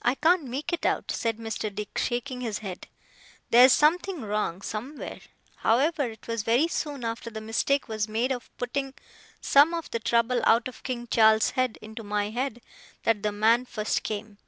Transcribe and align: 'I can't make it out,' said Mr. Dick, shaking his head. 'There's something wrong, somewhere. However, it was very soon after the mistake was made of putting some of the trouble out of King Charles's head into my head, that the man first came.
'I 0.00 0.14
can't 0.14 0.44
make 0.44 0.72
it 0.72 0.86
out,' 0.86 1.10
said 1.10 1.36
Mr. 1.36 1.74
Dick, 1.74 1.98
shaking 1.98 2.40
his 2.40 2.60
head. 2.60 2.88
'There's 3.50 3.74
something 3.74 4.22
wrong, 4.22 4.62
somewhere. 4.62 5.20
However, 5.56 6.04
it 6.08 6.26
was 6.26 6.44
very 6.44 6.66
soon 6.66 7.04
after 7.04 7.28
the 7.28 7.42
mistake 7.42 7.88
was 7.88 8.08
made 8.08 8.32
of 8.32 8.48
putting 8.56 8.94
some 9.42 9.74
of 9.74 9.90
the 9.90 10.00
trouble 10.00 10.40
out 10.44 10.66
of 10.66 10.82
King 10.82 11.08
Charles's 11.08 11.50
head 11.50 11.76
into 11.82 12.02
my 12.02 12.30
head, 12.30 12.62
that 13.02 13.22
the 13.22 13.30
man 13.30 13.66
first 13.66 14.02
came. 14.02 14.38